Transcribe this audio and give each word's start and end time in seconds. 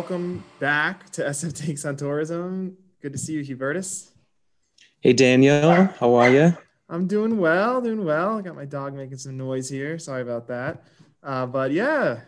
welcome 0.00 0.42
back 0.58 1.10
to 1.10 1.20
SF 1.20 1.52
Takes 1.54 1.84
on 1.84 1.94
Tourism. 1.94 2.74
Good 3.02 3.12
to 3.12 3.18
see 3.18 3.34
you, 3.34 3.44
Hubertus. 3.44 4.08
Hey, 5.02 5.12
Daniel. 5.12 5.84
How 6.00 6.14
are 6.14 6.30
you? 6.30 6.56
I'm 6.88 7.06
doing 7.06 7.36
well, 7.36 7.82
doing 7.82 8.02
well. 8.06 8.38
I 8.38 8.40
got 8.40 8.56
my 8.56 8.64
dog 8.64 8.94
making 8.94 9.18
some 9.18 9.36
noise 9.36 9.68
here. 9.68 9.98
Sorry 9.98 10.22
about 10.22 10.48
that. 10.48 10.84
Uh, 11.22 11.44
but 11.44 11.72
yeah, 11.72 12.20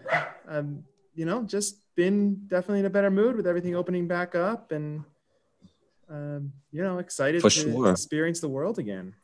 I'm, 0.47 0.85
you 1.15 1.25
know, 1.25 1.45
just 1.45 1.77
been 1.97 2.47
definitely 2.47 2.81
in 2.81 2.85
a 2.85 2.91
better 2.91 3.11
mood 3.11 3.37
with 3.37 3.47
everything 3.47 3.75
opening 3.75 4.07
back 4.07 4.35
up 4.35 4.71
and, 4.71 5.03
um, 6.11 6.53
you 6.73 6.83
know, 6.83 6.99
excited 6.99 7.41
For 7.41 7.49
to 7.49 7.73
sure. 7.73 7.91
experience 7.91 8.41
the 8.41 8.51
world 8.51 8.79
again. 8.79 9.15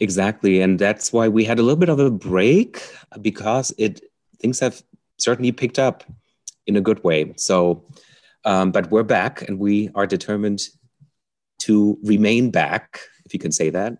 Exactly, 0.00 0.60
and 0.60 0.76
that's 0.76 1.12
why 1.12 1.28
we 1.28 1.44
had 1.44 1.60
a 1.60 1.62
little 1.62 1.78
bit 1.78 1.88
of 1.88 2.00
a 2.00 2.10
break 2.10 2.82
because 3.20 3.72
it 3.78 4.00
things 4.40 4.58
have 4.58 4.82
certainly 5.18 5.52
picked 5.52 5.78
up 5.78 6.02
in 6.66 6.76
a 6.76 6.80
good 6.80 7.02
way. 7.04 7.34
So, 7.36 7.86
um, 8.44 8.72
but 8.72 8.90
we're 8.90 9.02
back, 9.02 9.42
and 9.42 9.58
we 9.58 9.90
are 9.94 10.06
determined 10.06 10.60
to 11.60 11.98
remain 12.02 12.50
back, 12.50 13.00
if 13.24 13.32
you 13.32 13.40
can 13.40 13.52
say 13.52 13.70
that. 13.70 13.98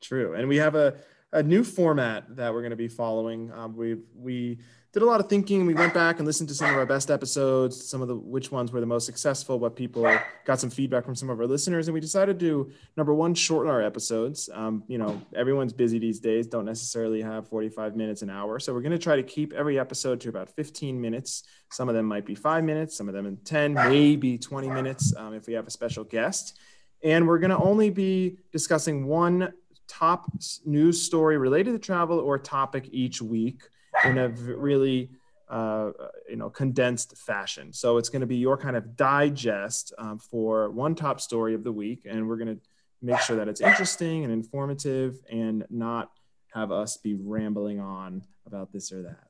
True, 0.00 0.34
and 0.34 0.48
we 0.48 0.56
have 0.56 0.74
a, 0.74 0.94
a 1.32 1.42
new 1.42 1.64
format 1.64 2.36
that 2.36 2.52
we're 2.52 2.60
going 2.60 2.70
to 2.70 2.76
be 2.76 2.88
following. 2.88 3.50
Um, 3.52 3.76
we 3.76 3.96
we 4.14 4.58
did 4.96 5.02
a 5.02 5.06
lot 5.06 5.20
of 5.20 5.28
thinking. 5.28 5.66
We 5.66 5.74
went 5.74 5.92
back 5.92 6.20
and 6.20 6.26
listened 6.26 6.48
to 6.48 6.54
some 6.54 6.70
of 6.70 6.76
our 6.76 6.86
best 6.86 7.10
episodes, 7.10 7.86
some 7.86 8.00
of 8.00 8.08
the 8.08 8.16
which 8.16 8.50
ones 8.50 8.72
were 8.72 8.80
the 8.80 8.86
most 8.86 9.04
successful, 9.04 9.58
what 9.58 9.76
people 9.76 10.10
got 10.46 10.58
some 10.58 10.70
feedback 10.70 11.04
from 11.04 11.14
some 11.14 11.28
of 11.28 11.38
our 11.38 11.46
listeners, 11.46 11.86
and 11.86 11.92
we 11.92 12.00
decided 12.00 12.40
to 12.40 12.72
number 12.96 13.12
one 13.12 13.34
shorten 13.34 13.70
our 13.70 13.82
episodes. 13.82 14.48
Um, 14.54 14.84
you 14.88 14.96
know, 14.96 15.20
everyone's 15.34 15.74
busy 15.74 15.98
these 15.98 16.18
days, 16.18 16.46
don't 16.46 16.64
necessarily 16.64 17.20
have 17.20 17.46
45 17.46 17.94
minutes 17.94 18.22
an 18.22 18.30
hour, 18.30 18.58
so 18.58 18.72
we're 18.72 18.80
going 18.80 18.92
to 18.92 18.98
try 18.98 19.16
to 19.16 19.22
keep 19.22 19.52
every 19.52 19.78
episode 19.78 20.18
to 20.22 20.30
about 20.30 20.48
15 20.56 20.98
minutes. 20.98 21.42
Some 21.70 21.90
of 21.90 21.94
them 21.94 22.06
might 22.06 22.24
be 22.24 22.34
five 22.34 22.64
minutes, 22.64 22.96
some 22.96 23.06
of 23.06 23.12
them 23.12 23.26
in 23.26 23.36
10, 23.36 23.74
maybe 23.74 24.38
20 24.38 24.70
minutes 24.70 25.14
um, 25.14 25.34
if 25.34 25.46
we 25.46 25.52
have 25.52 25.66
a 25.66 25.70
special 25.70 26.04
guest. 26.04 26.58
And 27.04 27.28
we're 27.28 27.38
going 27.38 27.50
to 27.50 27.58
only 27.58 27.90
be 27.90 28.38
discussing 28.50 29.04
one 29.04 29.52
top 29.88 30.32
news 30.64 31.02
story 31.02 31.36
related 31.36 31.72
to 31.72 31.78
travel 31.78 32.18
or 32.18 32.38
topic 32.38 32.88
each 32.92 33.20
week 33.20 33.60
in 34.04 34.18
a 34.18 34.28
really 34.28 35.10
uh, 35.48 35.90
you 36.28 36.36
know 36.36 36.50
condensed 36.50 37.16
fashion. 37.16 37.72
So 37.72 37.98
it's 37.98 38.08
going 38.08 38.20
to 38.20 38.26
be 38.26 38.36
your 38.36 38.56
kind 38.56 38.76
of 38.76 38.96
digest 38.96 39.92
um, 39.98 40.18
for 40.18 40.70
one 40.70 40.94
top 40.94 41.20
story 41.20 41.54
of 41.54 41.64
the 41.64 41.72
week, 41.72 42.06
and 42.08 42.28
we're 42.28 42.36
going 42.36 42.56
to 42.56 42.60
make 43.02 43.20
sure 43.20 43.36
that 43.36 43.48
it's 43.48 43.60
interesting 43.60 44.24
and 44.24 44.32
informative, 44.32 45.18
and 45.30 45.64
not 45.70 46.10
have 46.52 46.72
us 46.72 46.96
be 46.96 47.14
rambling 47.14 47.80
on 47.80 48.22
about 48.46 48.72
this 48.72 48.90
or 48.92 49.02
that, 49.02 49.28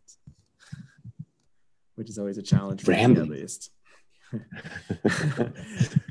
which 1.97 2.09
is 2.09 2.19
always 2.19 2.39
a 2.39 2.43
challenge 2.43 2.83
for 2.83 2.93
me 2.93 3.03
at 3.03 3.29
least. 3.29 3.71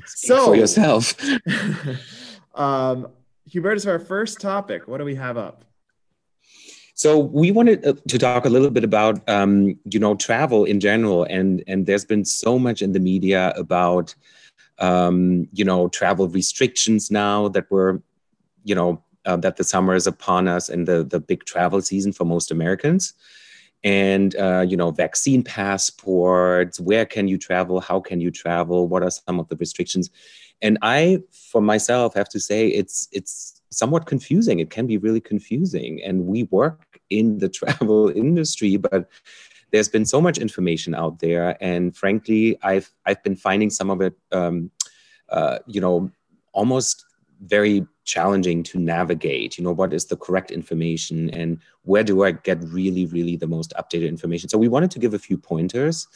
so 0.06 0.46
for 0.46 0.56
yourself. 0.56 1.14
um, 2.54 3.08
Hubertus, 3.50 3.86
our 3.86 3.98
first 3.98 4.40
topic, 4.40 4.88
what 4.88 4.98
do 4.98 5.04
we 5.04 5.14
have 5.14 5.36
up? 5.36 5.64
So 6.96 7.18
we 7.18 7.50
wanted 7.50 7.86
uh, 7.86 7.92
to 8.08 8.18
talk 8.18 8.46
a 8.46 8.48
little 8.48 8.70
bit 8.70 8.82
about 8.82 9.20
um, 9.28 9.78
you 9.84 10.00
know 10.00 10.14
travel 10.14 10.64
in 10.64 10.80
general, 10.80 11.24
and 11.24 11.62
and 11.66 11.84
there's 11.84 12.06
been 12.06 12.24
so 12.24 12.58
much 12.58 12.80
in 12.80 12.92
the 12.92 13.00
media 13.00 13.52
about 13.54 14.14
um, 14.78 15.46
you 15.52 15.64
know 15.64 15.88
travel 15.88 16.26
restrictions 16.26 17.10
now 17.10 17.48
that 17.48 17.70
we're 17.70 18.00
you 18.64 18.74
know 18.74 19.02
uh, 19.26 19.36
that 19.36 19.58
the 19.58 19.64
summer 19.64 19.94
is 19.94 20.06
upon 20.06 20.48
us 20.48 20.70
and 20.70 20.88
the 20.88 21.04
the 21.04 21.20
big 21.20 21.44
travel 21.44 21.82
season 21.82 22.14
for 22.14 22.24
most 22.24 22.50
Americans, 22.50 23.12
and 23.84 24.34
uh, 24.36 24.64
you 24.66 24.76
know 24.76 24.90
vaccine 24.90 25.42
passports, 25.42 26.80
where 26.80 27.04
can 27.04 27.28
you 27.28 27.36
travel, 27.36 27.78
how 27.78 28.00
can 28.00 28.22
you 28.22 28.30
travel, 28.30 28.88
what 28.88 29.02
are 29.02 29.10
some 29.10 29.38
of 29.38 29.46
the 29.50 29.56
restrictions, 29.56 30.08
and 30.62 30.78
I 30.80 31.18
for 31.30 31.60
myself 31.60 32.14
have 32.14 32.30
to 32.30 32.40
say 32.40 32.68
it's 32.68 33.06
it's 33.12 33.60
somewhat 33.76 34.06
confusing. 34.06 34.58
It 34.58 34.70
can 34.70 34.86
be 34.86 34.96
really 34.96 35.20
confusing. 35.20 36.02
And 36.02 36.26
we 36.26 36.44
work 36.44 36.98
in 37.10 37.38
the 37.38 37.48
travel 37.58 38.08
industry, 38.08 38.76
but 38.76 39.08
there's 39.70 39.88
been 39.88 40.06
so 40.06 40.20
much 40.20 40.38
information 40.38 40.94
out 40.94 41.18
there. 41.18 41.56
And 41.60 41.94
frankly, 41.94 42.58
I've 42.62 42.90
I've 43.04 43.22
been 43.22 43.36
finding 43.36 43.70
some 43.70 43.90
of 43.90 44.00
it, 44.00 44.14
um, 44.32 44.70
uh, 45.28 45.58
you 45.66 45.80
know, 45.80 46.10
almost 46.52 47.04
very 47.44 47.86
challenging 48.04 48.62
to 48.62 48.78
navigate. 48.78 49.58
You 49.58 49.64
know, 49.64 49.72
what 49.72 49.92
is 49.92 50.06
the 50.06 50.16
correct 50.16 50.50
information, 50.50 51.28
and 51.30 51.58
where 51.82 52.04
do 52.04 52.24
I 52.24 52.32
get 52.32 52.62
really, 52.64 53.04
really 53.06 53.36
the 53.36 53.46
most 53.46 53.74
updated 53.76 54.08
information? 54.08 54.48
So 54.48 54.56
we 54.56 54.68
wanted 54.68 54.90
to 54.92 54.98
give 54.98 55.12
a 55.12 55.18
few 55.18 55.36
pointers, 55.36 56.08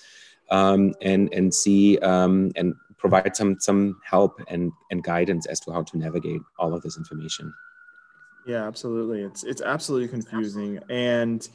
um, 0.50 0.94
and 1.03 1.28
and 1.34 1.53
see 1.53 1.98
um, 1.98 2.53
and 2.56 2.75
provide 3.00 3.34
some 3.34 3.59
some 3.59 3.99
help 4.05 4.41
and 4.49 4.71
and 4.91 5.03
guidance 5.03 5.47
as 5.47 5.59
to 5.61 5.72
how 5.72 5.83
to 5.83 5.99
navigate 5.99 6.43
all 6.59 6.75
of 6.75 6.83
this 6.83 6.97
information. 6.97 7.53
Yeah, 8.47 8.66
absolutely. 8.66 9.22
It's 9.22 9.43
it's 9.43 9.62
absolutely 9.62 10.09
confusing, 10.09 10.78
and 10.88 11.47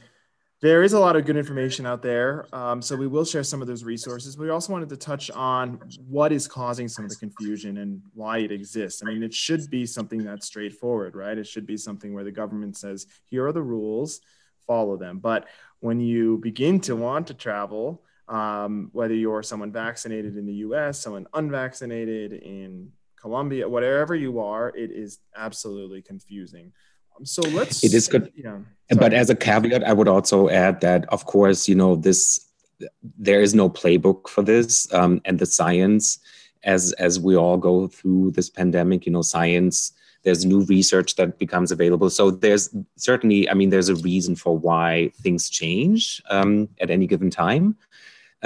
there 0.62 0.84
is 0.84 0.94
a 0.94 1.00
lot 1.00 1.16
of 1.16 1.26
good 1.26 1.38
information 1.38 1.86
out 1.86 2.02
there. 2.02 2.48
Um, 2.54 2.82
so 2.82 2.96
we 2.96 3.08
will 3.08 3.26
share 3.26 3.44
some 3.44 3.62
of 3.62 3.68
those 3.68 3.84
resources. 3.84 4.36
but 4.36 4.44
We 4.44 4.50
also 4.50 4.72
wanted 4.72 4.90
to 4.90 4.98
touch 4.98 5.30
on 5.32 5.80
what 6.08 6.32
is 6.32 6.48
causing 6.48 6.88
some 6.88 7.06
of 7.06 7.12
the 7.12 7.18
confusion 7.18 7.78
and 7.78 8.02
why 8.14 8.40
it 8.40 8.52
exists. 8.52 9.04
I 9.04 9.08
mean, 9.08 9.22
it 9.22 9.34
should 9.34 9.70
be 9.70 9.86
something 9.86 10.24
that's 10.24 10.48
straightforward, 10.48 11.16
right? 11.16 11.38
It 11.38 11.46
should 11.46 11.68
be 11.68 11.78
something 11.78 12.14
where 12.14 12.24
the 12.24 12.32
government 12.32 12.78
says, 12.78 13.06
"Here 13.26 13.46
are 13.46 13.52
the 13.52 13.62
rules, 13.62 14.22
follow 14.66 14.98
them." 14.98 15.20
But 15.20 15.48
when 15.82 16.00
you 16.00 16.38
begin 16.38 16.80
to 16.82 16.96
want 16.96 17.28
to 17.28 17.34
travel, 17.34 18.05
um, 18.28 18.90
whether 18.94 19.14
you're 19.14 19.44
someone 19.44 19.72
vaccinated 19.72 20.38
in 20.38 20.46
the 20.46 20.54
US, 20.66 21.00
someone 21.00 21.28
unvaccinated 21.34 22.34
in 22.34 22.92
Colombia, 23.20 23.68
whatever 23.68 24.16
you 24.16 24.40
are, 24.40 24.70
it 24.76 24.92
is 24.92 25.20
absolutely 25.36 26.02
confusing. 26.02 26.72
Um, 27.18 27.26
So 27.26 27.42
let's. 27.42 27.84
It 27.84 27.94
is 27.94 28.08
good. 28.08 28.32
Yeah. 28.36 28.60
But 28.98 29.14
as 29.14 29.30
a 29.30 29.36
caveat, 29.36 29.84
I 29.84 29.94
would 29.94 30.08
also 30.08 30.50
add 30.50 30.82
that, 30.82 31.06
of 31.10 31.26
course, 31.26 31.68
you 31.68 31.76
know 31.76 31.96
this. 31.96 32.22
There 33.18 33.42
is 33.42 33.56
no 33.56 33.70
playbook 33.70 34.28
for 34.28 34.44
this, 34.44 34.92
um, 34.94 35.22
and 35.26 35.40
the 35.40 35.46
science, 35.46 36.20
as 36.64 36.92
as 36.94 37.20
we 37.20 37.36
all 37.36 37.58
go 37.58 37.88
through 37.88 38.32
this 38.32 38.50
pandemic, 38.50 39.06
you 39.06 39.12
know, 39.12 39.22
science. 39.22 39.94
There's 40.24 40.44
new 40.44 40.62
research 40.66 41.16
that 41.16 41.38
becomes 41.38 41.72
available. 41.72 42.10
So 42.10 42.32
there's 42.32 42.76
certainly, 42.98 43.48
I 43.48 43.54
mean, 43.54 43.70
there's 43.70 43.90
a 43.90 43.96
reason 43.96 44.36
for 44.36 44.58
why 44.58 45.12
things 45.22 45.50
change 45.50 46.22
um, 46.32 46.68
at 46.82 46.90
any 46.90 47.06
given 47.06 47.30
time. 47.30 47.78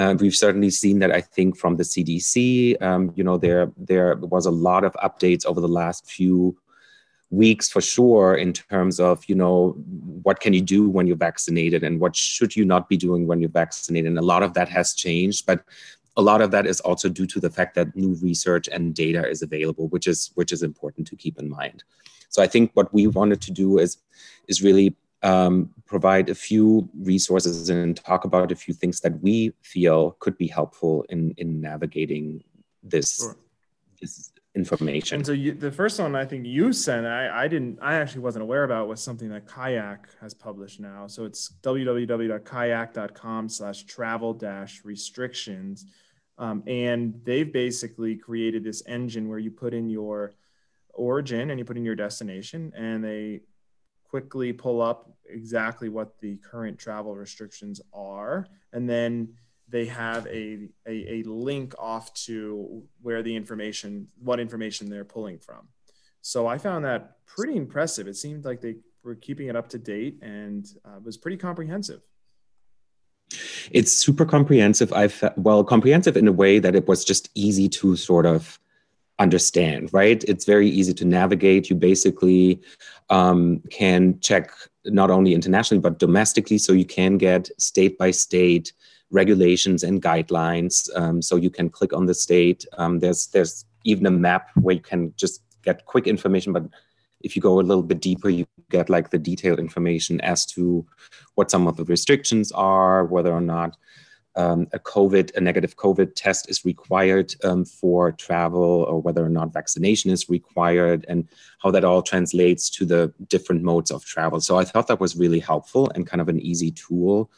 Uh, 0.00 0.14
we've 0.18 0.34
certainly 0.34 0.70
seen 0.70 0.98
that. 1.00 1.12
I 1.12 1.20
think 1.20 1.58
from 1.58 1.76
the 1.76 1.82
CDC, 1.82 2.80
um, 2.80 3.12
you 3.16 3.22
know, 3.22 3.36
there 3.36 3.70
there 3.76 4.16
was 4.16 4.46
a 4.46 4.50
lot 4.50 4.82
of 4.82 4.94
updates 4.94 5.44
over 5.44 5.60
the 5.60 5.68
last 5.68 6.10
few 6.10 6.56
weeks 7.28 7.68
for 7.68 7.82
sure 7.82 8.34
in 8.34 8.52
terms 8.52 8.98
of 8.98 9.22
you 9.28 9.34
know 9.34 9.72
what 10.22 10.40
can 10.40 10.52
you 10.52 10.60
do 10.60 10.88
when 10.88 11.06
you're 11.06 11.16
vaccinated 11.16 11.84
and 11.84 12.00
what 12.00 12.16
should 12.16 12.56
you 12.56 12.64
not 12.64 12.88
be 12.88 12.96
doing 12.96 13.26
when 13.26 13.40
you're 13.40 13.50
vaccinated 13.50 14.08
and 14.08 14.18
a 14.18 14.22
lot 14.22 14.42
of 14.42 14.52
that 14.54 14.68
has 14.68 14.94
changed 14.94 15.46
but 15.46 15.62
a 16.16 16.22
lot 16.22 16.42
of 16.42 16.50
that 16.50 16.66
is 16.66 16.80
also 16.80 17.08
due 17.08 17.28
to 17.28 17.38
the 17.38 17.48
fact 17.48 17.76
that 17.76 17.94
new 17.94 18.14
research 18.20 18.68
and 18.72 18.96
data 18.96 19.24
is 19.28 19.42
available 19.42 19.86
which 19.88 20.08
is 20.08 20.32
which 20.34 20.50
is 20.50 20.64
important 20.64 21.06
to 21.06 21.14
keep 21.14 21.38
in 21.38 21.48
mind 21.48 21.84
so 22.30 22.42
i 22.42 22.48
think 22.48 22.72
what 22.74 22.92
we 22.92 23.06
wanted 23.06 23.40
to 23.40 23.52
do 23.52 23.78
is 23.78 23.98
is 24.48 24.60
really 24.60 24.96
um, 25.22 25.70
provide 25.86 26.28
a 26.30 26.34
few 26.34 26.88
resources 26.94 27.68
and 27.68 27.96
talk 27.96 28.24
about 28.24 28.52
a 28.52 28.56
few 28.56 28.74
things 28.74 29.00
that 29.00 29.20
we 29.20 29.52
feel 29.62 30.12
could 30.18 30.36
be 30.38 30.46
helpful 30.46 31.04
in 31.08 31.34
in 31.36 31.60
navigating 31.60 32.42
this 32.82 33.18
Sure. 33.18 33.36
this 34.00 34.32
information 34.54 35.18
And 35.18 35.26
so 35.26 35.32
you, 35.32 35.52
the 35.52 35.70
first 35.70 36.00
one 36.00 36.16
I 36.16 36.24
think 36.24 36.44
you 36.44 36.72
sent, 36.72 37.06
I, 37.06 37.44
I 37.44 37.48
didn't, 37.48 37.78
I 37.80 37.94
actually 37.94 38.22
wasn't 38.22 38.42
aware 38.42 38.64
about 38.64 38.88
was 38.88 39.00
something 39.00 39.28
that 39.28 39.46
Kayak 39.46 40.08
has 40.20 40.34
published 40.34 40.80
now. 40.80 41.06
So 41.06 41.24
it's 41.24 41.52
www.kayak.com 41.62 43.48
slash 43.48 43.84
travel 43.84 44.34
dash 44.34 44.84
restrictions. 44.84 45.86
Um, 46.36 46.64
and 46.66 47.20
they've 47.24 47.52
basically 47.52 48.16
created 48.16 48.64
this 48.64 48.82
engine 48.86 49.28
where 49.28 49.38
you 49.38 49.52
put 49.52 49.72
in 49.72 49.88
your 49.88 50.32
origin 50.94 51.50
and 51.50 51.58
you 51.58 51.64
put 51.64 51.76
in 51.76 51.84
your 51.84 51.94
destination 51.94 52.72
and 52.76 53.04
they 53.04 53.42
quickly 54.10 54.52
pull 54.52 54.82
up 54.82 55.12
exactly 55.28 55.88
what 55.88 56.18
the 56.20 56.36
current 56.38 56.78
travel 56.78 57.14
restrictions 57.14 57.80
are. 57.94 58.46
And 58.72 58.90
then 58.90 59.34
they 59.68 59.86
have 59.86 60.26
a, 60.26 60.68
a, 60.86 61.20
a 61.20 61.22
link 61.22 61.74
off 61.78 62.12
to 62.26 62.82
where 63.02 63.22
the 63.22 63.34
information, 63.36 64.08
what 64.18 64.40
information 64.40 64.90
they're 64.90 65.04
pulling 65.04 65.38
from. 65.38 65.68
So 66.22 66.48
I 66.48 66.58
found 66.58 66.84
that 66.84 67.24
pretty 67.24 67.56
impressive. 67.56 68.08
It 68.08 68.16
seemed 68.16 68.44
like 68.44 68.60
they 68.60 68.76
were 69.04 69.14
keeping 69.14 69.46
it 69.46 69.54
up 69.54 69.68
to 69.68 69.78
date 69.78 70.18
and 70.22 70.66
uh, 70.84 70.98
was 71.04 71.16
pretty 71.16 71.36
comprehensive. 71.36 72.02
it's 73.70 73.92
super 73.92 74.26
comprehensive 74.26 74.92
i 74.92 75.06
fe- 75.06 75.36
well 75.36 75.62
comprehensive 75.62 76.16
in 76.16 76.26
a 76.26 76.32
way 76.32 76.58
that 76.58 76.74
it 76.74 76.88
was 76.88 77.04
just 77.04 77.30
easy 77.34 77.68
to 77.68 77.94
sort 77.96 78.26
of 78.26 78.58
understand 79.20 79.88
right 79.92 80.24
it's 80.24 80.44
very 80.44 80.68
easy 80.68 80.92
to 80.92 81.04
navigate 81.04 81.70
you 81.70 81.76
basically 81.76 82.60
um, 83.10 83.60
can 83.70 84.18
check 84.20 84.50
not 84.86 85.10
only 85.10 85.34
internationally 85.34 85.80
but 85.80 85.98
domestically 85.98 86.58
so 86.58 86.72
you 86.72 86.84
can 86.84 87.18
get 87.18 87.48
state 87.58 87.96
by 87.98 88.10
state 88.10 88.72
regulations 89.10 89.82
and 89.82 90.02
guidelines. 90.02 90.88
Um, 90.96 91.20
so 91.20 91.36
you 91.36 91.50
can 91.50 91.68
click 91.68 91.92
on 91.92 92.06
the 92.06 92.14
state. 92.14 92.64
Um, 92.78 93.00
there's 93.00 93.26
there's 93.28 93.64
even 93.84 94.06
a 94.06 94.10
map 94.10 94.50
where 94.54 94.74
you 94.74 94.80
can 94.80 95.12
just 95.16 95.42
get 95.62 95.84
quick 95.84 96.06
information, 96.06 96.52
but 96.52 96.64
if 97.22 97.36
you 97.36 97.42
go 97.42 97.60
a 97.60 97.62
little 97.62 97.82
bit 97.82 98.00
deeper, 98.00 98.30
you 98.30 98.46
get 98.70 98.88
like 98.88 99.10
the 99.10 99.18
detailed 99.18 99.58
information 99.58 100.20
as 100.20 100.46
to 100.46 100.86
what 101.34 101.50
some 101.50 101.66
of 101.66 101.76
the 101.76 101.84
restrictions 101.84 102.50
are, 102.52 103.04
whether 103.04 103.32
or 103.32 103.40
not 103.40 103.76
um, 104.36 104.68
a 104.72 104.78
COVID, 104.78 105.36
a 105.36 105.40
negative 105.40 105.76
COVID 105.76 106.12
test 106.14 106.48
is 106.48 106.64
required 106.64 107.34
um, 107.44 107.64
for 107.64 108.12
travel, 108.12 108.84
or 108.88 109.00
whether 109.00 109.24
or 109.24 109.28
not 109.28 109.52
vaccination 109.52 110.10
is 110.10 110.28
required, 110.28 111.04
and 111.08 111.28
how 111.58 111.70
that 111.72 111.84
all 111.84 112.02
translates 112.02 112.70
to 112.70 112.84
the 112.84 113.12
different 113.28 113.62
modes 113.62 113.90
of 113.90 114.04
travel. 114.04 114.40
So 114.40 114.56
I 114.58 114.64
thought 114.64 114.86
that 114.86 115.00
was 115.00 115.16
really 115.16 115.40
helpful 115.40 115.90
and 115.94 116.06
kind 116.06 116.20
of 116.20 116.28
an 116.28 116.40
easy 116.40 116.70
tool 116.70 117.30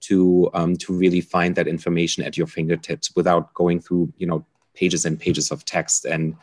to 0.00 0.50
um, 0.54 0.76
to 0.76 0.92
really 0.92 1.20
find 1.20 1.54
that 1.56 1.68
information 1.68 2.24
at 2.24 2.36
your 2.36 2.46
fingertips 2.46 3.14
without 3.14 3.52
going 3.54 3.80
through 3.80 4.12
you 4.16 4.26
know 4.26 4.44
pages 4.74 5.04
and 5.04 5.18
pages 5.20 5.50
of 5.50 5.64
text 5.64 6.04
and 6.04 6.36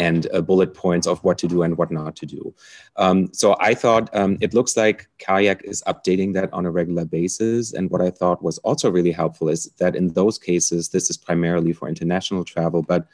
and 0.00 0.26
uh, 0.32 0.40
bullet 0.40 0.72
points 0.72 1.06
of 1.06 1.22
what 1.22 1.36
to 1.36 1.46
do 1.46 1.62
and 1.62 1.76
what 1.76 1.90
not 1.90 2.16
to 2.16 2.26
do. 2.26 2.54
Um, 2.96 3.28
so 3.34 3.54
I 3.60 3.74
thought 3.74 4.08
um, 4.16 4.38
it 4.40 4.54
looks 4.54 4.74
like 4.74 5.08
Kayak 5.18 5.60
is 5.64 5.84
updating 5.86 6.32
that 6.34 6.50
on 6.54 6.64
a 6.64 6.70
regular 6.70 7.04
basis. 7.04 7.74
And 7.74 7.90
what 7.90 8.00
I 8.00 8.10
thought 8.10 8.42
was 8.42 8.56
also 8.68 8.90
really 8.90 9.12
helpful 9.12 9.50
is 9.50 9.70
that 9.78 9.94
in 9.94 10.08
those 10.14 10.38
cases, 10.38 10.88
this 10.88 11.10
is 11.10 11.18
primarily 11.18 11.74
for 11.74 11.86
international 11.86 12.44
travel, 12.44 12.82
but 12.82 13.06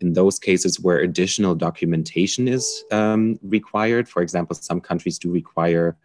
in 0.00 0.12
those 0.12 0.38
cases 0.38 0.78
where 0.78 0.98
additional 1.00 1.56
documentation 1.56 2.46
is 2.46 2.84
um, 2.92 3.36
required, 3.42 4.08
for 4.08 4.22
example, 4.22 4.54
some 4.54 4.80
countries 4.80 5.18
do 5.18 5.32
require 5.32 5.96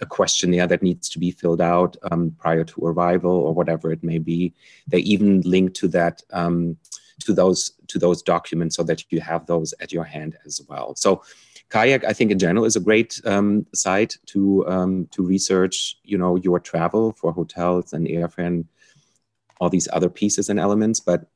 a 0.00 0.06
questionnaire 0.06 0.66
that 0.66 0.82
needs 0.82 1.10
to 1.10 1.18
be 1.18 1.30
filled 1.30 1.60
out 1.60 1.94
um, 2.10 2.34
prior 2.38 2.64
to 2.64 2.86
arrival 2.86 3.36
or 3.46 3.52
whatever 3.52 3.92
it 3.92 4.02
may 4.02 4.18
be. 4.18 4.54
They 4.88 5.00
even 5.00 5.42
link 5.42 5.74
to 5.74 5.88
that 5.88 6.22
um, 6.32 6.78
to 7.20 7.32
those 7.32 7.72
to 7.88 7.98
those 7.98 8.22
documents 8.22 8.76
so 8.76 8.82
that 8.82 9.04
you 9.10 9.20
have 9.20 9.46
those 9.46 9.74
at 9.80 9.92
your 9.92 10.04
hand 10.04 10.36
as 10.46 10.60
well. 10.68 10.94
So 10.94 11.22
kayak 11.70 12.04
i 12.04 12.12
think 12.12 12.30
in 12.30 12.38
general 12.38 12.64
is 12.64 12.76
a 12.76 12.80
great 12.80 13.20
um, 13.24 13.66
site 13.74 14.16
to 14.26 14.66
um, 14.68 15.08
to 15.10 15.22
research 15.22 15.98
you 16.04 16.18
know 16.18 16.36
your 16.36 16.60
travel 16.60 17.12
for 17.12 17.32
hotels 17.32 17.92
and 17.92 18.06
airfare 18.06 18.46
and 18.46 18.68
all 19.60 19.70
these 19.70 19.88
other 19.92 20.10
pieces 20.10 20.48
and 20.50 20.60
elements. 20.60 21.00
But 21.00 21.26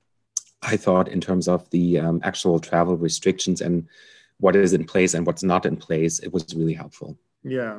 i 0.62 0.76
thought 0.76 1.08
in 1.08 1.20
terms 1.20 1.48
of 1.48 1.68
the 1.70 1.98
um, 1.98 2.20
actual 2.24 2.58
travel 2.58 2.96
restrictions 2.96 3.60
and 3.60 3.86
what 4.40 4.56
is 4.56 4.72
in 4.72 4.84
place 4.84 5.14
and 5.14 5.26
what's 5.26 5.42
not 5.42 5.66
in 5.66 5.76
place 5.76 6.18
it 6.18 6.32
was 6.32 6.54
really 6.54 6.74
helpful. 6.74 7.16
Yeah. 7.42 7.78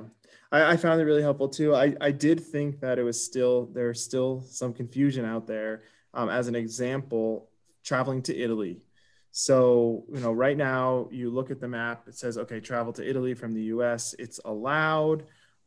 I, 0.52 0.78
found 0.78 1.00
it 1.00 1.04
really 1.04 1.22
helpful 1.22 1.48
too. 1.48 1.76
I, 1.76 1.96
I 2.02 2.10
did 2.10 2.40
think 2.40 2.80
that 2.80 2.98
it 2.98 3.04
was 3.04 3.24
still 3.24 3.70
there's 3.72 4.04
still 4.04 4.42
some 4.42 4.74
confusion 4.74 5.24
out 5.24 5.46
there. 5.46 5.84
Um, 6.16 6.28
as 6.30 6.48
an 6.48 6.56
example 6.56 7.49
traveling 7.84 8.22
to 8.24 8.38
Italy. 8.38 8.82
So, 9.32 10.06
you 10.12 10.20
know, 10.20 10.32
right 10.32 10.58
now 10.58 11.08
you 11.12 11.30
look 11.30 11.52
at 11.52 11.60
the 11.60 11.68
map, 11.68 12.08
it 12.08 12.16
says, 12.16 12.38
okay, 12.38 12.60
travel 12.60 12.94
to 12.94 13.08
Italy 13.08 13.34
from 13.34 13.54
the 13.54 13.64
US, 13.64 14.16
it's 14.18 14.40
allowed, 14.44 15.26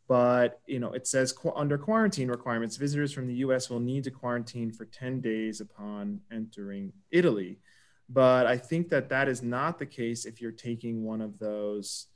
but, 0.09 0.61
you 0.67 0.81
know, 0.81 0.93
it 0.93 1.06
says 1.06 1.32
qu- 1.32 1.53
under 1.55 1.79
quarantine 1.79 2.29
requirements, 2.29 2.76
visitors 2.76 3.12
from 3.12 3.29
the 3.29 3.35
US 3.35 3.70
will 3.70 3.81
need 3.81 4.05
to 4.05 4.11
quarantine 4.11 4.73
for 4.73 4.85
10 4.85 5.20
days 5.20 5.61
upon 5.61 6.20
entering 6.32 6.93
Italy. 7.11 7.61
But 8.09 8.47
I 8.47 8.58
think 8.58 8.88
that 8.91 9.08
that 9.11 9.29
is 9.29 9.43
not 9.43 9.79
the 9.79 9.87
case 9.87 10.25
if 10.26 10.41
you're 10.41 10.53
taking 10.53 11.05
one 11.05 11.20
of 11.20 11.38
those 11.38 12.08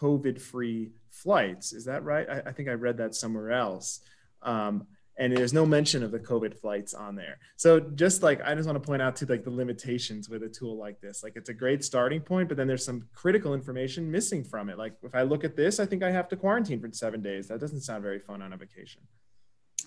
COVID 0.00 0.40
free 0.40 0.90
flights. 1.08 1.72
Is 1.72 1.84
that 1.84 2.02
right? 2.02 2.28
I, 2.28 2.42
I, 2.46 2.52
think 2.52 2.68
I 2.68 2.72
read 2.72 2.96
that 2.96 3.14
somewhere 3.14 3.52
else. 3.52 4.00
Um, 4.42 4.86
and 5.18 5.36
there's 5.36 5.52
no 5.52 5.66
mention 5.66 6.02
of 6.02 6.10
the 6.10 6.18
covid 6.18 6.58
flights 6.58 6.94
on 6.94 7.14
there. 7.14 7.38
So 7.56 7.80
just 7.80 8.22
like 8.22 8.40
i 8.42 8.54
just 8.54 8.66
want 8.66 8.82
to 8.82 8.86
point 8.86 9.02
out 9.02 9.16
to 9.16 9.26
like 9.26 9.44
the 9.44 9.50
limitations 9.50 10.28
with 10.28 10.42
a 10.42 10.48
tool 10.48 10.76
like 10.76 11.00
this. 11.00 11.22
Like 11.22 11.34
it's 11.36 11.48
a 11.48 11.54
great 11.54 11.84
starting 11.84 12.20
point 12.20 12.48
but 12.48 12.56
then 12.56 12.66
there's 12.66 12.84
some 12.84 13.04
critical 13.14 13.54
information 13.54 14.10
missing 14.10 14.44
from 14.44 14.70
it. 14.70 14.78
Like 14.78 14.94
if 15.02 15.14
i 15.14 15.22
look 15.22 15.44
at 15.44 15.56
this 15.56 15.80
i 15.80 15.86
think 15.86 16.02
i 16.02 16.10
have 16.10 16.28
to 16.28 16.36
quarantine 16.36 16.80
for 16.80 16.90
seven 16.92 17.22
days. 17.22 17.48
That 17.48 17.60
doesn't 17.60 17.82
sound 17.82 18.02
very 18.02 18.20
fun 18.20 18.42
on 18.42 18.52
a 18.52 18.56
vacation. 18.56 19.02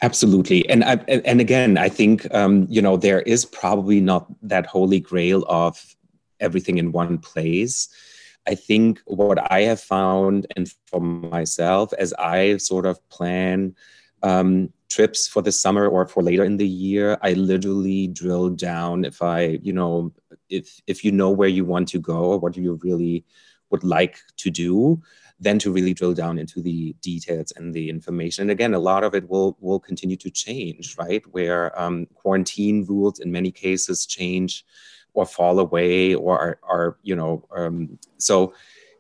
Absolutely. 0.01 0.67
And 0.69 0.83
I, 0.83 0.93
and 1.31 1.39
again 1.39 1.77
i 1.77 1.89
think 1.89 2.33
um, 2.33 2.67
you 2.69 2.81
know 2.81 2.97
there 2.97 3.21
is 3.21 3.45
probably 3.45 3.99
not 4.01 4.27
that 4.43 4.65
holy 4.65 4.99
grail 4.99 5.45
of 5.47 5.95
everything 6.39 6.77
in 6.77 6.91
one 6.91 7.17
place. 7.17 7.89
I 8.47 8.55
think 8.55 9.01
what 9.05 9.51
I 9.51 9.61
have 9.61 9.81
found, 9.81 10.47
and 10.55 10.71
for 10.85 11.01
myself, 11.01 11.93
as 11.93 12.13
I 12.13 12.57
sort 12.57 12.85
of 12.85 13.07
plan 13.09 13.75
um, 14.21 14.71
trips 14.89 15.27
for 15.27 15.41
the 15.41 15.51
summer 15.51 15.87
or 15.87 16.07
for 16.07 16.23
later 16.23 16.43
in 16.43 16.57
the 16.57 16.67
year, 16.67 17.17
I 17.21 17.33
literally 17.33 18.07
drill 18.07 18.49
down 18.49 19.05
if 19.05 19.21
I, 19.21 19.59
you 19.61 19.73
know, 19.73 20.13
if 20.49 20.81
if 20.87 21.03
you 21.03 21.11
know 21.11 21.31
where 21.31 21.49
you 21.49 21.65
want 21.65 21.87
to 21.89 21.99
go 21.99 22.31
or 22.31 22.39
what 22.39 22.55
you 22.57 22.79
really 22.83 23.25
would 23.71 23.83
like 23.83 24.19
to 24.37 24.49
do, 24.49 25.01
then 25.39 25.59
to 25.59 25.71
really 25.71 25.93
drill 25.93 26.13
down 26.13 26.37
into 26.37 26.61
the 26.61 26.93
details 27.01 27.51
and 27.55 27.73
the 27.73 27.89
information. 27.89 28.43
And 28.43 28.51
again, 28.51 28.73
a 28.73 28.79
lot 28.79 29.03
of 29.03 29.15
it 29.15 29.29
will 29.29 29.57
will 29.59 29.79
continue 29.79 30.17
to 30.17 30.29
change, 30.29 30.95
right? 30.97 31.23
Where 31.31 31.77
um, 31.79 32.07
quarantine 32.13 32.85
rules 32.85 33.19
in 33.19 33.31
many 33.31 33.51
cases 33.51 34.05
change 34.05 34.65
or 35.13 35.25
fall 35.25 35.59
away 35.59 36.13
or 36.13 36.37
are, 36.37 36.59
are 36.63 36.97
you 37.01 37.15
know, 37.15 37.45
um, 37.55 37.97
so 38.17 38.53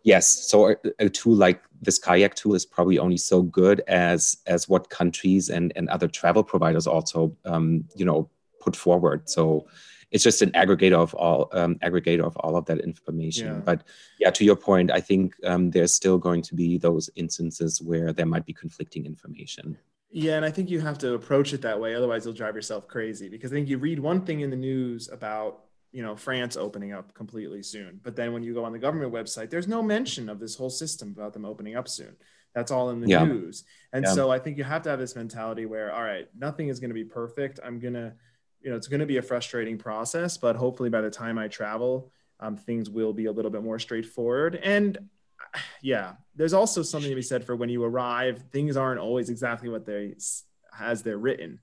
yes 0.05 0.27
so 0.49 0.69
a, 0.69 0.75
a, 0.99 1.09
tool 1.09 1.35
like 1.35 1.61
this 1.81 1.99
kayak 1.99 2.35
tool 2.35 2.55
is 2.55 2.65
probably 2.65 2.97
only 2.97 3.17
so 3.17 3.41
good 3.41 3.81
as 3.87 4.37
as 4.47 4.69
what 4.69 4.89
countries 4.89 5.49
and 5.49 5.73
and 5.75 5.89
other 5.89 6.07
travel 6.07 6.43
providers 6.43 6.87
also 6.87 7.35
um, 7.43 7.83
you 7.95 8.05
know 8.05 8.29
put 8.61 8.75
forward 8.75 9.27
so 9.27 9.67
it's 10.11 10.23
just 10.23 10.41
an 10.41 10.51
aggregator 10.51 10.95
of 10.95 11.13
all 11.15 11.49
um, 11.51 11.75
aggregator 11.83 12.23
of 12.23 12.37
all 12.37 12.55
of 12.55 12.65
that 12.65 12.79
information 12.79 13.47
yeah. 13.47 13.61
but 13.65 13.83
yeah 14.19 14.29
to 14.29 14.45
your 14.45 14.55
point 14.55 14.89
i 14.91 15.01
think 15.01 15.35
um, 15.43 15.71
there's 15.71 15.93
still 15.93 16.17
going 16.17 16.41
to 16.41 16.55
be 16.55 16.77
those 16.77 17.09
instances 17.15 17.81
where 17.81 18.13
there 18.13 18.25
might 18.27 18.45
be 18.45 18.53
conflicting 18.53 19.05
information 19.05 19.77
yeah, 20.17 20.37
and 20.37 20.45
I 20.45 20.49
think 20.49 20.69
you 20.69 20.79
have 20.79 20.97
to 20.99 21.13
approach 21.15 21.51
it 21.51 21.61
that 21.63 21.77
way. 21.77 21.93
Otherwise, 21.93 22.23
you'll 22.23 22.33
drive 22.33 22.55
yourself 22.55 22.87
crazy 22.87 23.27
because 23.27 23.51
I 23.51 23.55
think 23.55 23.67
you 23.67 23.77
read 23.77 23.99
one 23.99 24.21
thing 24.21 24.39
in 24.39 24.49
the 24.49 24.55
news 24.55 25.09
about 25.09 25.64
you 25.95 26.03
know 26.03 26.13
France 26.13 26.57
opening 26.57 26.91
up 26.91 27.13
completely 27.13 27.63
soon. 27.63 28.01
But 28.03 28.17
then 28.17 28.33
when 28.33 28.43
you 28.43 28.53
go 28.53 28.65
on 28.65 28.73
the 28.73 28.79
government 28.79 29.13
website, 29.13 29.49
there's 29.49 29.69
no 29.69 29.81
mention 29.81 30.27
of 30.27 30.41
this 30.41 30.53
whole 30.53 30.69
system 30.69 31.15
about 31.17 31.31
them 31.31 31.45
opening 31.45 31.77
up 31.77 31.87
soon. 31.87 32.17
That's 32.53 32.69
all 32.69 32.89
in 32.89 32.99
the 32.99 33.07
yeah. 33.07 33.23
news. 33.23 33.63
And 33.93 34.03
yeah. 34.03 34.11
so 34.11 34.29
I 34.29 34.37
think 34.37 34.57
you 34.57 34.65
have 34.65 34.81
to 34.83 34.89
have 34.89 34.99
this 34.99 35.15
mentality 35.15 35.65
where, 35.65 35.93
all 35.93 36.03
right, 36.03 36.27
nothing 36.37 36.67
is 36.67 36.81
going 36.81 36.89
to 36.89 36.93
be 36.93 37.05
perfect. 37.05 37.61
I'm 37.63 37.79
gonna, 37.79 38.13
you 38.59 38.69
know, 38.69 38.75
it's 38.75 38.89
going 38.89 38.99
to 38.99 39.05
be 39.05 39.17
a 39.17 39.21
frustrating 39.21 39.77
process, 39.77 40.35
but 40.35 40.57
hopefully 40.57 40.89
by 40.89 40.99
the 40.99 41.09
time 41.09 41.37
I 41.37 41.47
travel, 41.47 42.11
um, 42.41 42.57
things 42.57 42.89
will 42.89 43.13
be 43.13 43.27
a 43.27 43.31
little 43.31 43.51
bit 43.51 43.63
more 43.63 43.79
straightforward. 43.79 44.55
And 44.55 44.97
yeah, 45.81 46.15
there's 46.35 46.53
also 46.53 46.83
something 46.83 47.09
to 47.09 47.15
be 47.15 47.21
said 47.21 47.45
for 47.45 47.55
when 47.55 47.69
you 47.69 47.81
arrive, 47.85 48.43
things 48.51 48.75
aren't 48.75 48.99
always 48.99 49.29
exactly 49.29 49.69
what 49.69 49.85
they 49.85 50.15
as 50.77 51.03
they're 51.03 51.17
written. 51.17 51.61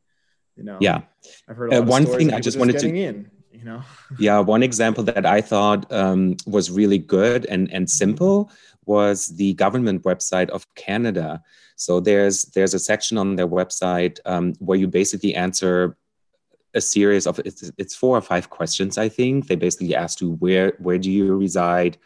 You 0.57 0.65
know. 0.65 0.79
Yeah. 0.81 1.03
I've 1.47 1.57
heard 1.59 1.75
uh, 1.75 1.83
one 1.83 2.07
thing 2.07 2.33
I 2.33 2.41
just 2.41 2.59
wanted 2.59 2.79
to. 2.79 2.95
In 2.95 3.31
you 3.53 3.65
know? 3.65 3.83
Yeah 4.19 4.41
one 4.41 4.63
example 4.63 5.05
that 5.05 5.27
i 5.27 5.41
thought 5.41 5.91
um, 5.93 6.37
was 6.47 6.71
really 6.71 6.99
good 6.99 7.47
and 7.47 7.73
and 7.73 7.89
simple 7.89 8.51
was 8.87 9.29
the 9.37 9.55
government 9.55 10.03
website 10.03 10.51
of 10.51 10.67
canada. 10.75 11.43
So 11.77 12.01
there's 12.01 12.43
there's 12.55 12.75
a 12.75 12.79
section 12.79 13.19
on 13.19 13.37
their 13.37 13.49
website 13.49 14.19
um, 14.25 14.55
where 14.59 14.79
you 14.79 14.89
basically 14.89 15.35
answer 15.35 15.97
a 16.75 16.81
series 16.81 17.27
of 17.27 17.39
it's, 17.45 17.71
it's 17.77 17.95
four 17.95 18.17
or 18.17 18.21
five 18.21 18.51
questions 18.51 18.99
i 18.99 19.09
think. 19.09 19.47
They 19.47 19.57
basically 19.57 19.95
ask 19.95 20.21
you 20.21 20.33
where 20.35 20.75
where 20.79 20.99
do 20.99 21.11
you 21.11 21.37
reside? 21.37 21.99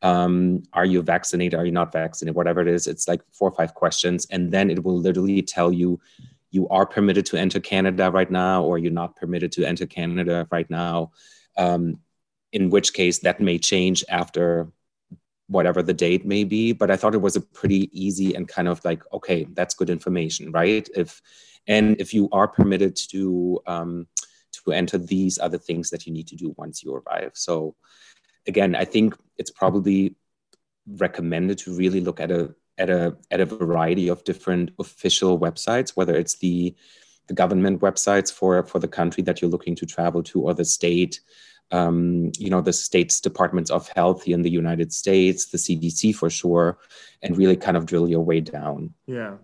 Um, 0.00 0.62
are 0.74 0.84
you 0.84 1.02
vaccinated? 1.02 1.58
Are 1.58 1.66
you 1.66 1.72
not 1.72 1.92
vaccinated? 1.92 2.36
Whatever 2.36 2.60
it 2.60 2.68
is 2.68 2.86
it's 2.86 3.08
like 3.08 3.22
four 3.32 3.48
or 3.48 3.54
five 3.54 3.74
questions 3.74 4.26
and 4.30 4.52
then 4.52 4.70
it 4.70 4.84
will 4.84 4.98
literally 4.98 5.42
tell 5.42 5.72
you 5.72 6.00
you 6.50 6.68
are 6.68 6.86
permitted 6.86 7.26
to 7.26 7.38
enter 7.38 7.60
Canada 7.60 8.10
right 8.10 8.30
now, 8.30 8.62
or 8.62 8.78
you're 8.78 8.92
not 8.92 9.16
permitted 9.16 9.52
to 9.52 9.64
enter 9.64 9.86
Canada 9.86 10.46
right 10.50 10.68
now. 10.70 11.12
Um, 11.56 12.00
in 12.52 12.70
which 12.70 12.94
case, 12.94 13.18
that 13.20 13.40
may 13.40 13.58
change 13.58 14.04
after 14.08 14.72
whatever 15.48 15.82
the 15.82 15.94
date 15.94 16.24
may 16.24 16.44
be. 16.44 16.72
But 16.72 16.90
I 16.90 16.96
thought 16.96 17.14
it 17.14 17.20
was 17.20 17.36
a 17.36 17.40
pretty 17.40 17.90
easy 17.92 18.34
and 18.34 18.46
kind 18.46 18.68
of 18.68 18.84
like, 18.84 19.02
okay, 19.12 19.46
that's 19.52 19.74
good 19.74 19.90
information, 19.90 20.52
right? 20.52 20.88
If 20.94 21.20
and 21.66 22.00
if 22.00 22.14
you 22.14 22.28
are 22.32 22.48
permitted 22.48 22.96
to 23.10 23.60
um, 23.66 24.06
to 24.64 24.72
enter 24.72 24.98
these 24.98 25.38
other 25.38 25.58
things 25.58 25.90
that 25.90 26.06
you 26.06 26.12
need 26.12 26.28
to 26.28 26.36
do 26.36 26.54
once 26.56 26.82
you 26.82 26.94
arrive. 26.94 27.32
So 27.34 27.74
again, 28.46 28.74
I 28.74 28.84
think 28.84 29.14
it's 29.36 29.50
probably 29.50 30.16
recommended 30.86 31.58
to 31.58 31.76
really 31.76 32.00
look 32.00 32.20
at 32.20 32.30
a 32.30 32.54
at 32.78 32.90
a 32.90 33.16
at 33.30 33.40
a 33.40 33.46
variety 33.46 34.08
of 34.08 34.24
different 34.24 34.70
official 34.78 35.38
websites, 35.38 35.90
whether 35.90 36.16
it's 36.16 36.36
the 36.36 36.74
the 37.26 37.34
government 37.34 37.80
websites 37.80 38.32
for 38.32 38.62
for 38.64 38.78
the 38.78 38.88
country 38.88 39.22
that 39.24 39.40
you're 39.40 39.50
looking 39.50 39.76
to 39.76 39.86
travel 39.86 40.22
to, 40.22 40.42
or 40.42 40.54
the 40.54 40.64
state, 40.64 41.20
um, 41.70 42.32
you 42.38 42.50
know, 42.50 42.60
the 42.60 42.72
state's 42.72 43.20
departments 43.20 43.70
of 43.70 43.88
health 43.88 44.26
in 44.26 44.42
the 44.42 44.50
United 44.50 44.92
States, 44.92 45.46
the 45.46 45.58
CDC 45.58 46.14
for 46.14 46.30
sure, 46.30 46.78
and 47.22 47.36
really 47.36 47.56
kind 47.56 47.76
of 47.76 47.86
drill 47.86 48.08
your 48.08 48.24
way 48.24 48.40
down. 48.40 48.94
Yeah. 49.06 49.36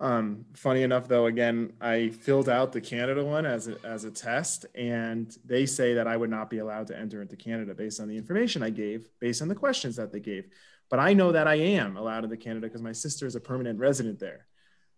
Um, 0.00 0.46
funny 0.54 0.82
enough, 0.82 1.08
though, 1.08 1.26
again, 1.26 1.74
I 1.78 2.08
filled 2.08 2.48
out 2.48 2.72
the 2.72 2.80
Canada 2.80 3.22
one 3.22 3.44
as 3.44 3.68
a, 3.68 3.76
as 3.84 4.04
a 4.04 4.10
test, 4.10 4.64
and 4.74 5.36
they 5.44 5.66
say 5.66 5.94
that 5.94 6.06
I 6.06 6.16
would 6.16 6.30
not 6.30 6.48
be 6.48 6.58
allowed 6.58 6.86
to 6.86 6.98
enter 6.98 7.20
into 7.20 7.36
Canada 7.36 7.74
based 7.74 8.00
on 8.00 8.08
the 8.08 8.16
information 8.16 8.62
I 8.62 8.70
gave, 8.70 9.10
based 9.20 9.42
on 9.42 9.48
the 9.48 9.54
questions 9.54 9.96
that 9.96 10.10
they 10.10 10.20
gave. 10.20 10.48
But 10.90 10.98
I 10.98 11.14
know 11.14 11.32
that 11.32 11.46
I 11.46 11.54
am 11.54 11.96
allowed 11.96 12.24
into 12.24 12.36
Canada 12.36 12.66
because 12.66 12.82
my 12.82 12.92
sister 12.92 13.26
is 13.26 13.36
a 13.36 13.40
permanent 13.40 13.78
resident 13.78 14.18
there. 14.18 14.46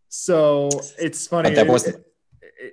So 0.08 0.70
it's 0.98 1.26
funny. 1.26 1.50
But 1.50 1.54
that 1.56 1.66
was, 1.68 1.92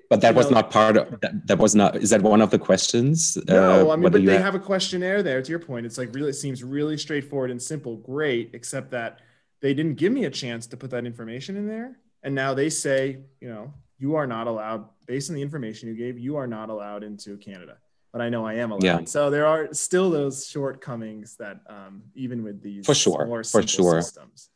but 0.10 0.22
that 0.22 0.36
was 0.36 0.50
know, 0.50 0.56
not 0.56 0.72
part 0.72 0.98
of 0.98 1.20
that, 1.22 1.48
that. 1.48 1.58
was 1.58 1.76
not. 1.76 1.98
Is 1.98 2.10
that 2.12 2.22
one 2.22 2.42
of 2.42 2.50
the 2.50 2.60
questions? 2.60 3.38
No, 3.48 3.90
uh, 3.90 3.94
I 3.94 3.96
mean, 3.96 4.04
but 4.04 4.14
they 4.14 4.34
have, 4.34 4.42
have 4.42 4.56
a 4.56 4.60
questionnaire 4.60 5.22
there. 5.22 5.42
To 5.42 5.50
your 5.50 5.60
point, 5.60 5.86
it's 5.86 5.98
like 5.98 6.14
really, 6.16 6.30
it 6.30 6.34
seems 6.34 6.64
really 6.64 6.98
straightforward 6.98 7.52
and 7.52 7.62
simple. 7.62 7.98
Great, 7.98 8.52
except 8.54 8.92
that 8.92 9.20
they 9.62 9.74
didn't 9.74 9.96
give 9.96 10.14
me 10.14 10.26
a 10.26 10.30
chance 10.30 10.68
to 10.68 10.78
put 10.78 10.90
that 10.92 11.06
information 11.06 11.58
in 11.58 11.68
there 11.68 12.00
and 12.24 12.36
now 12.36 12.54
they 12.54 12.70
say, 12.70 13.20
you 13.40 13.50
know, 13.50 13.74
you 13.98 14.16
are 14.16 14.28
not 14.28 14.48
allowed, 14.48 14.86
based 15.06 15.30
on 15.30 15.36
the 15.36 15.42
information 15.42 15.90
you 15.90 15.96
gave, 15.96 16.18
you 16.18 16.36
are 16.38 16.48
not 16.48 16.70
allowed 16.70 17.04
into 17.04 17.38
Canada. 17.38 17.78
But 18.12 18.22
I 18.22 18.30
know 18.30 18.46
I 18.46 18.56
am 18.56 18.72
allowed. 18.72 18.84
Yeah. 18.84 19.04
So 19.06 19.30
there 19.30 19.46
are 19.46 19.72
still 19.74 20.10
those 20.10 20.48
shortcomings 20.48 21.36
that 21.38 21.62
um, 21.68 22.04
even 22.16 22.44
with 22.44 22.62
these 22.62 22.86
for 22.86 22.96
sure, 22.96 23.44
for 23.44 23.62
sure. 23.68 24.02
systems. 24.02 24.50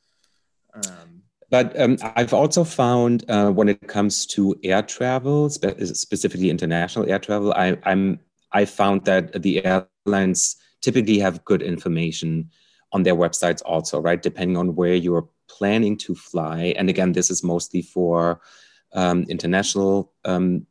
Um, 0.73 1.21
but 1.53 1.79
um, 1.79 1.97
I've 2.15 2.33
also 2.33 2.63
found 2.63 3.29
uh, 3.29 3.51
when 3.51 3.69
it 3.69 3.87
comes 3.87 4.25
to 4.27 4.55
air 4.63 4.81
travel, 4.81 5.49
spe- 5.49 5.79
specifically 5.93 6.49
international 6.49 7.07
air 7.07 7.19
travel, 7.19 7.53
I, 7.53 7.77
I'm 7.83 8.19
I 8.51 8.65
found 8.65 9.05
that 9.05 9.41
the 9.41 9.63
airlines 9.63 10.55
typically 10.81 11.19
have 11.19 11.45
good 11.45 11.61
information 11.61 12.49
on 12.91 13.03
their 13.03 13.15
websites 13.15 13.61
also, 13.65 13.99
right? 13.99 14.21
Depending 14.21 14.57
on 14.57 14.75
where 14.75 14.95
you're 14.95 15.29
planning 15.47 15.95
to 15.97 16.15
fly, 16.15 16.73
and 16.75 16.89
again, 16.89 17.11
this 17.11 17.29
is 17.29 17.43
mostly 17.43 17.83
for 17.83 18.41
um, 18.93 19.23
international 19.29 20.11
um, 20.25 20.65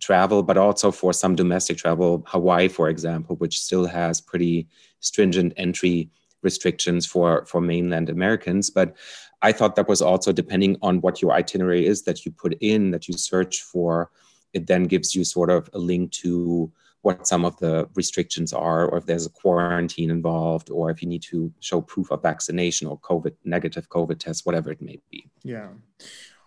travel, 0.00 0.42
but 0.42 0.56
also 0.56 0.90
for 0.90 1.12
some 1.12 1.34
domestic 1.34 1.76
travel. 1.76 2.22
Hawaii, 2.26 2.68
for 2.68 2.88
example, 2.88 3.36
which 3.36 3.60
still 3.60 3.86
has 3.86 4.20
pretty 4.20 4.68
stringent 5.00 5.52
entry 5.56 6.10
restrictions 6.42 7.04
for 7.04 7.44
for 7.46 7.60
mainland 7.60 8.08
Americans, 8.08 8.70
but 8.70 8.96
I 9.42 9.52
thought 9.52 9.76
that 9.76 9.88
was 9.88 10.02
also 10.02 10.32
depending 10.32 10.76
on 10.82 11.00
what 11.00 11.22
your 11.22 11.32
itinerary 11.32 11.86
is 11.86 12.02
that 12.02 12.24
you 12.24 12.32
put 12.32 12.54
in, 12.60 12.90
that 12.90 13.08
you 13.08 13.14
search 13.16 13.62
for. 13.62 14.10
It 14.52 14.66
then 14.66 14.84
gives 14.84 15.14
you 15.14 15.24
sort 15.24 15.50
of 15.50 15.68
a 15.74 15.78
link 15.78 16.10
to 16.12 16.72
what 17.02 17.26
some 17.26 17.44
of 17.44 17.56
the 17.58 17.88
restrictions 17.94 18.52
are, 18.52 18.88
or 18.88 18.98
if 18.98 19.06
there's 19.06 19.26
a 19.26 19.30
quarantine 19.30 20.10
involved, 20.10 20.70
or 20.70 20.90
if 20.90 21.00
you 21.00 21.08
need 21.08 21.22
to 21.22 21.52
show 21.60 21.80
proof 21.80 22.10
of 22.10 22.22
vaccination 22.22 22.88
or 22.88 22.98
COVID 22.98 23.34
negative 23.44 23.88
COVID 23.88 24.18
test, 24.18 24.44
whatever 24.44 24.72
it 24.72 24.82
may 24.82 25.00
be. 25.10 25.28
Yeah. 25.44 25.68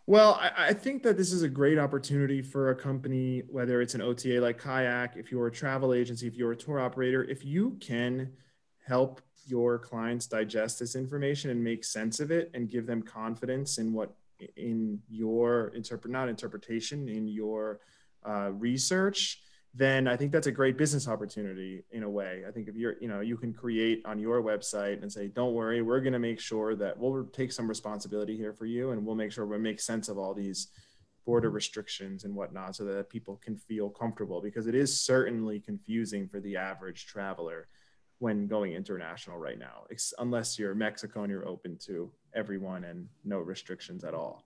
Well, 0.07 0.33
I, 0.41 0.69
I, 0.69 0.73
think 0.73 1.03
that 1.03 1.15
this 1.15 1.31
is 1.31 1.43
a 1.43 1.47
great 1.47 1.77
opportunity 1.77 2.41
for 2.41 2.71
a 2.71 2.75
company, 2.75 3.43
whether 3.49 3.81
it's 3.81 3.93
an 3.93 4.01
OTA 4.01 4.41
like 4.41 4.57
Kayak, 4.57 5.15
if 5.15 5.31
you're 5.31 5.47
a 5.47 5.51
travel 5.51 5.93
agency, 5.93 6.27
if 6.27 6.35
you're 6.35 6.51
a 6.51 6.55
tour 6.55 6.79
operator, 6.79 7.23
if 7.23 7.45
you 7.45 7.77
can 7.79 8.31
help 8.85 9.21
your 9.45 9.77
clients 9.77 10.27
digest 10.27 10.79
this 10.79 10.95
information 10.95 11.51
and 11.51 11.63
make 11.63 11.83
sense 11.83 12.19
of 12.19 12.31
it 12.31 12.49
and 12.53 12.69
give 12.69 12.87
them 12.87 13.01
confidence 13.01 13.77
in 13.77 13.93
what 13.93 14.15
in 14.57 14.99
your 15.07 15.67
interpret 15.75 16.11
not 16.11 16.27
interpretation 16.27 17.07
in 17.07 17.27
your 17.27 17.79
uh, 18.27 18.51
research 18.53 19.41
then 19.73 20.07
I 20.07 20.17
think 20.17 20.33
that's 20.33 20.47
a 20.47 20.51
great 20.51 20.77
business 20.77 21.07
opportunity 21.07 21.83
in 21.91 22.03
a 22.03 22.09
way. 22.09 22.43
I 22.45 22.51
think 22.51 22.67
if 22.67 22.75
you're, 22.75 22.95
you 22.99 23.07
know, 23.07 23.21
you 23.21 23.37
can 23.37 23.53
create 23.53 24.01
on 24.05 24.19
your 24.19 24.43
website 24.43 25.01
and 25.01 25.11
say, 25.11 25.29
don't 25.29 25.53
worry, 25.53 25.81
we're 25.81 26.01
going 26.01 26.13
to 26.13 26.19
make 26.19 26.41
sure 26.41 26.75
that 26.75 26.97
we'll 26.97 27.23
take 27.27 27.53
some 27.53 27.69
responsibility 27.69 28.35
here 28.35 28.53
for 28.53 28.65
you 28.65 28.91
and 28.91 29.05
we'll 29.05 29.15
make 29.15 29.31
sure 29.31 29.45
we 29.45 29.57
make 29.57 29.79
sense 29.79 30.09
of 30.09 30.17
all 30.17 30.33
these 30.33 30.67
border 31.25 31.47
mm-hmm. 31.47 31.55
restrictions 31.55 32.25
and 32.25 32.35
whatnot 32.35 32.75
so 32.75 32.83
that 32.83 33.09
people 33.09 33.37
can 33.37 33.55
feel 33.55 33.89
comfortable 33.89 34.41
because 34.41 34.67
it 34.67 34.75
is 34.75 35.01
certainly 35.01 35.61
confusing 35.61 36.27
for 36.27 36.41
the 36.41 36.57
average 36.57 37.05
traveler 37.05 37.67
when 38.19 38.47
going 38.47 38.73
international 38.73 39.37
right 39.37 39.57
now, 39.57 39.85
unless 40.19 40.59
you're 40.59 40.75
Mexico 40.75 41.23
and 41.23 41.31
you're 41.31 41.47
open 41.47 41.77
to 41.85 42.11
everyone 42.35 42.83
and 42.83 43.07
no 43.23 43.39
restrictions 43.39 44.03
at 44.03 44.13
all. 44.13 44.43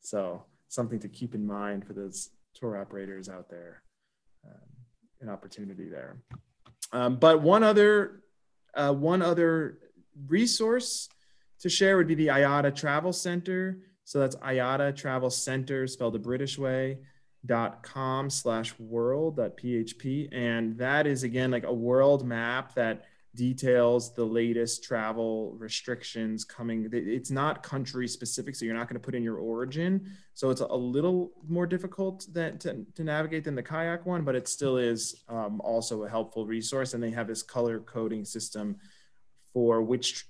So 0.00 0.44
something 0.68 1.00
to 1.00 1.08
keep 1.08 1.34
in 1.34 1.44
mind 1.44 1.86
for 1.86 1.94
those 1.94 2.30
tour 2.54 2.76
operators 2.76 3.28
out 3.28 3.48
there 3.48 3.82
an 5.20 5.28
opportunity 5.28 5.88
there. 5.88 6.22
Um, 6.92 7.16
but 7.16 7.42
one 7.42 7.62
other 7.62 8.22
uh, 8.74 8.92
one 8.92 9.22
other 9.22 9.78
resource 10.26 11.08
to 11.60 11.68
share 11.68 11.96
would 11.96 12.06
be 12.06 12.14
the 12.14 12.28
IATA 12.28 12.74
Travel 12.74 13.12
Centre. 13.12 13.78
So 14.04 14.20
that's 14.20 14.36
IATA 14.36 14.96
Travel 14.96 15.30
Centre, 15.30 15.86
spelled 15.86 16.14
the 16.14 16.18
British 16.18 16.58
way, 16.58 16.98
dot 17.44 17.82
com 17.82 18.30
slash 18.30 18.78
world 18.78 19.36
dot 19.36 19.56
php. 19.56 20.28
And 20.32 20.78
that 20.78 21.06
is 21.06 21.24
again 21.24 21.50
like 21.50 21.64
a 21.64 21.72
world 21.72 22.26
map 22.26 22.74
that 22.74 23.04
details 23.38 24.12
the 24.14 24.24
latest 24.24 24.82
travel 24.82 25.54
restrictions 25.66 26.44
coming. 26.44 26.88
It's 26.92 27.30
not 27.30 27.62
country 27.62 28.08
specific, 28.08 28.56
so 28.56 28.64
you're 28.64 28.74
not 28.74 28.88
going 28.88 29.00
to 29.00 29.06
put 29.08 29.14
in 29.14 29.22
your 29.22 29.36
origin. 29.36 29.92
So 30.34 30.50
it's 30.50 30.60
a 30.60 30.80
little 30.96 31.30
more 31.46 31.66
difficult 31.66 32.26
than, 32.32 32.58
to, 32.58 32.84
to 32.96 33.04
navigate 33.04 33.44
than 33.44 33.54
the 33.54 33.62
kayak 33.62 34.04
one, 34.04 34.22
but 34.24 34.34
it 34.34 34.48
still 34.48 34.76
is 34.76 35.00
um, 35.28 35.60
also 35.62 36.02
a 36.02 36.08
helpful 36.08 36.44
resource. 36.46 36.94
And 36.94 37.02
they 37.02 37.12
have 37.12 37.28
this 37.28 37.42
color 37.42 37.78
coding 37.78 38.24
system 38.24 38.76
for 39.52 39.82
which 39.82 40.26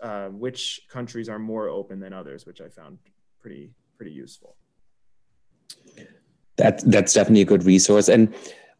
uh, 0.00 0.28
which 0.28 0.82
countries 0.88 1.28
are 1.28 1.38
more 1.38 1.68
open 1.68 2.00
than 2.00 2.12
others, 2.12 2.46
which 2.46 2.60
I 2.60 2.68
found 2.68 2.98
pretty 3.40 3.70
pretty 3.96 4.12
useful. 4.12 4.56
That 6.56 6.82
that's 6.86 7.12
definitely 7.12 7.42
a 7.42 7.50
good 7.52 7.64
resource, 7.64 8.08
and 8.08 8.34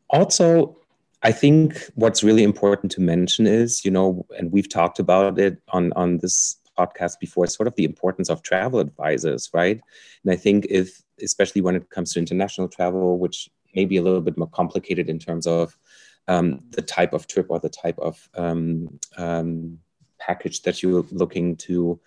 also 0.08 0.76
I 1.22 1.32
think 1.32 1.76
what's 1.94 2.24
really 2.24 2.42
important 2.42 2.90
to 2.92 3.00
mention 3.00 3.46
is, 3.46 3.84
you 3.84 3.90
know, 3.90 4.26
and 4.36 4.50
we've 4.50 4.68
talked 4.68 4.98
about 4.98 5.38
it 5.38 5.58
on 5.68 5.92
on 5.94 6.18
this 6.18 6.56
podcast 6.78 7.20
before, 7.20 7.46
sort 7.46 7.66
of 7.66 7.74
the 7.76 7.84
importance 7.84 8.28
of 8.28 8.42
travel 8.42 8.80
advisors, 8.80 9.50
right? 9.52 9.80
And 10.24 10.32
I 10.32 10.36
think 10.36 10.66
if, 10.70 11.02
especially 11.22 11.60
when 11.60 11.76
it 11.76 11.90
comes 11.90 12.12
to 12.12 12.18
international 12.18 12.68
travel, 12.68 13.18
which 13.18 13.50
may 13.74 13.84
be 13.84 13.96
a 13.96 14.02
little 14.02 14.20
bit 14.20 14.38
more 14.38 14.48
complicated 14.48 15.08
in 15.08 15.18
terms 15.18 15.46
of 15.46 15.76
um, 16.28 16.60
the 16.70 16.82
type 16.82 17.12
of 17.12 17.26
trip 17.26 17.46
or 17.50 17.58
the 17.58 17.68
type 17.68 17.98
of 17.98 18.28
um, 18.34 18.98
um, 19.16 19.78
package 20.18 20.62
that 20.62 20.82
you're 20.82 21.04
looking 21.10 21.56
to 21.56 22.00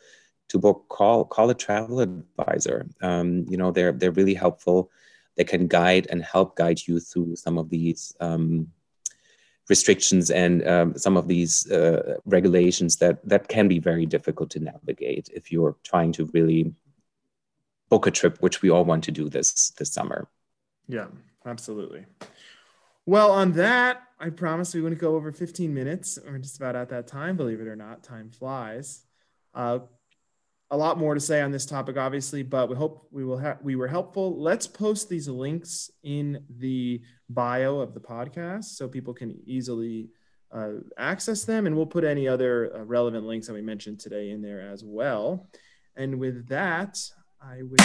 to 0.48 0.60
book, 0.60 0.86
call 0.90 1.26
call 1.26 1.50
a 1.50 1.56
travel 1.56 2.02
advisor. 2.02 2.88
Um, 3.02 3.46
you 3.50 3.58
know, 3.58 3.72
they're 3.72 3.92
they're 3.92 4.12
really 4.12 4.36
helpful. 4.36 4.92
They 5.36 5.44
can 5.44 5.68
guide 5.68 6.08
and 6.10 6.24
help 6.24 6.56
guide 6.56 6.80
you 6.88 7.00
through 7.00 7.36
some 7.36 7.58
of 7.58 7.70
these 7.70 8.16
um, 8.22 8.68
restrictions 9.70 10.30
and 10.30 10.68
um, 10.68 10.98
some 10.98 11.18
of 11.18 11.28
these 11.28 11.70
uh, 11.72 12.18
regulations 12.26 12.98
that 12.98 13.28
that 13.28 13.48
can 13.48 13.68
be 13.68 13.80
very 13.80 14.06
difficult 14.06 14.50
to 14.52 14.60
navigate 14.60 15.30
if 15.34 15.52
you're 15.52 15.76
trying 15.84 16.12
to 16.14 16.30
really 16.34 16.74
book 17.90 18.08
a 18.08 18.12
trip, 18.12 18.38
which 18.40 18.62
we 18.62 18.70
all 18.70 18.86
want 18.86 19.04
to 19.04 19.12
do 19.12 19.30
this 19.30 19.72
this 19.78 19.92
summer. 19.92 20.28
Yeah, 20.88 21.08
absolutely. 21.46 22.06
Well, 23.06 23.32
on 23.32 23.52
that, 23.54 24.04
I 24.20 24.30
promise 24.30 24.74
we 24.74 24.82
wouldn't 24.82 25.02
go 25.02 25.16
over 25.16 25.32
15 25.32 25.74
minutes. 25.74 26.18
We're 26.26 26.40
just 26.40 26.58
about 26.58 26.76
at 26.76 26.90
that 26.90 27.08
time, 27.08 27.38
believe 27.38 27.62
it 27.62 27.68
or 27.68 27.76
not. 27.76 28.04
Time 28.04 28.32
flies. 28.32 29.04
Uh, 29.54 29.80
a 30.72 30.78
lot 30.78 30.98
more 30.98 31.14
to 31.14 31.20
say 31.20 31.42
on 31.42 31.52
this 31.52 31.66
topic, 31.66 31.98
obviously, 31.98 32.44
but 32.44 32.70
we 32.70 32.76
hope 32.76 33.08
we 33.12 33.24
will 33.24 33.38
have 33.38 33.60
we 33.62 33.76
were 33.76 33.88
helpful. 33.88 34.42
Let's 34.42 34.68
post 34.68 35.10
these 35.10 35.28
links 35.28 35.92
in 36.04 36.44
the 36.58 37.02
bio 37.30 37.80
of 37.80 37.94
the 37.94 38.00
podcast 38.00 38.66
so 38.66 38.88
people 38.88 39.14
can 39.14 39.38
easily 39.46 40.10
uh, 40.52 40.80
access 40.98 41.44
them, 41.44 41.68
and 41.68 41.76
we'll 41.76 41.86
put 41.86 42.04
any 42.04 42.28
other 42.28 42.76
uh, 42.76 42.84
relevant 42.84 43.26
links 43.26 43.48
that 43.48 43.54
we 43.54 43.62
mentioned 43.62 44.00
today 44.00 44.32
in 44.32 44.42
there 44.42 44.62
as 44.62 44.84
well. 44.84 45.48
And 45.96 46.20
with 46.20 46.48
that, 46.48 46.98
I 47.42 47.62
wish. 47.62 47.82